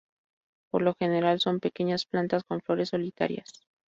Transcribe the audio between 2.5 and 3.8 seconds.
flores solitarias.